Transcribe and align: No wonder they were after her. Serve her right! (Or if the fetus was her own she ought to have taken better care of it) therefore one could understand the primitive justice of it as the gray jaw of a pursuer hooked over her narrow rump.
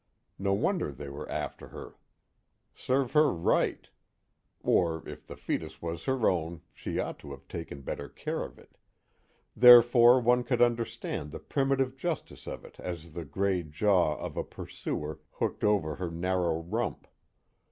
No 0.39 0.55
wonder 0.55 0.91
they 0.91 1.09
were 1.09 1.29
after 1.29 1.67
her. 1.67 1.93
Serve 2.73 3.11
her 3.13 3.31
right! 3.31 3.87
(Or 4.63 5.07
if 5.07 5.27
the 5.27 5.35
fetus 5.37 5.79
was 5.79 6.05
her 6.05 6.27
own 6.27 6.61
she 6.73 6.97
ought 6.97 7.19
to 7.19 7.29
have 7.29 7.47
taken 7.47 7.81
better 7.83 8.09
care 8.09 8.41
of 8.43 8.57
it) 8.57 8.79
therefore 9.55 10.19
one 10.19 10.43
could 10.43 10.59
understand 10.59 11.29
the 11.29 11.37
primitive 11.39 11.95
justice 11.95 12.47
of 12.47 12.65
it 12.65 12.79
as 12.79 13.11
the 13.11 13.25
gray 13.25 13.61
jaw 13.61 14.15
of 14.15 14.37
a 14.37 14.43
pursuer 14.43 15.19
hooked 15.33 15.63
over 15.63 15.97
her 15.97 16.09
narrow 16.09 16.59
rump. 16.61 17.07